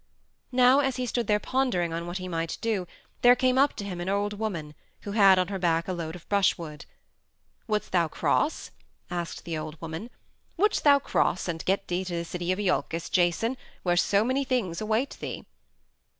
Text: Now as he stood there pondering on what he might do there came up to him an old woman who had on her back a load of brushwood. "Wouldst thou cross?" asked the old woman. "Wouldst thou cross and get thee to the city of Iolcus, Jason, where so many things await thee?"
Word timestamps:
Now 0.51 0.79
as 0.79 0.95
he 0.95 1.05
stood 1.05 1.27
there 1.27 1.39
pondering 1.39 1.93
on 1.93 2.07
what 2.07 2.17
he 2.17 2.27
might 2.27 2.57
do 2.59 2.87
there 3.21 3.35
came 3.35 3.59
up 3.59 3.75
to 3.75 3.83
him 3.85 4.01
an 4.01 4.09
old 4.09 4.33
woman 4.33 4.73
who 5.01 5.11
had 5.11 5.37
on 5.37 5.49
her 5.49 5.59
back 5.59 5.87
a 5.87 5.93
load 5.93 6.15
of 6.15 6.27
brushwood. 6.27 6.85
"Wouldst 7.67 7.91
thou 7.91 8.07
cross?" 8.07 8.71
asked 9.11 9.45
the 9.45 9.55
old 9.59 9.79
woman. 9.79 10.09
"Wouldst 10.57 10.83
thou 10.83 10.97
cross 10.97 11.47
and 11.47 11.63
get 11.65 11.87
thee 11.87 12.03
to 12.03 12.15
the 12.15 12.25
city 12.25 12.51
of 12.51 12.57
Iolcus, 12.57 13.09
Jason, 13.11 13.57
where 13.83 13.95
so 13.95 14.23
many 14.23 14.43
things 14.43 14.81
await 14.81 15.17
thee?" 15.19 15.45